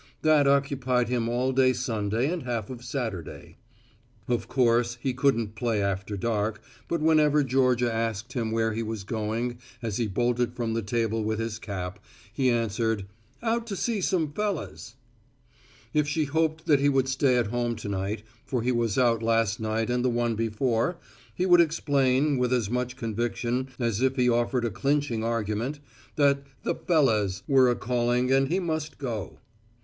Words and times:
That 0.23 0.47
occupied 0.47 1.09
him 1.09 1.29
all 1.29 1.51
day 1.51 1.73
Sunday 1.73 2.27
and 2.31 2.41
half 2.41 2.71
of 2.71 2.83
Saturday. 2.83 3.57
Of 4.27 4.47
course 4.47 4.97
he 4.99 5.13
couldn't 5.13 5.53
play 5.53 5.79
after 5.79 6.17
dark, 6.17 6.59
but 6.87 7.01
whenever 7.01 7.43
Georgia 7.43 7.93
asked 7.93 8.33
him 8.33 8.49
where 8.51 8.73
he 8.73 8.81
was 8.81 9.03
going 9.03 9.59
as 9.79 9.97
he 9.97 10.07
bolted 10.07 10.55
from 10.55 10.73
the 10.73 10.81
table 10.81 11.23
with 11.23 11.37
his 11.37 11.59
cap, 11.59 11.99
he 12.33 12.49
answered, 12.49 13.05
"Out 13.43 13.67
to 13.67 13.75
see 13.75 14.01
some 14.01 14.33
fellahs." 14.33 14.95
If 15.93 16.07
she 16.07 16.23
hoped 16.25 16.65
that 16.65 16.79
he 16.79 16.89
would 16.89 17.07
stay 17.07 17.37
at 17.37 17.51
home 17.53 17.75
to 17.75 17.87
night, 17.87 18.23
for 18.43 18.63
he 18.63 18.71
was 18.71 18.97
out 18.97 19.21
last 19.21 19.59
night 19.59 19.91
and 19.91 20.03
the 20.03 20.09
one 20.09 20.33
before, 20.33 20.97
he 21.35 21.45
would 21.45 21.61
explain, 21.61 22.39
with 22.39 22.51
as 22.51 22.71
much 22.71 22.97
conviction 22.97 23.69
as 23.77 24.01
if 24.01 24.15
he 24.15 24.27
offered 24.27 24.65
a 24.65 24.71
clinching 24.71 25.23
argument, 25.23 25.79
that 26.15 26.41
"the 26.63 26.73
fellahs" 26.73 27.43
were 27.47 27.69
a 27.69 27.75
calling 27.75 28.31
and 28.31 28.47
he 28.47 28.57
must 28.59 28.97
go. 28.97 29.37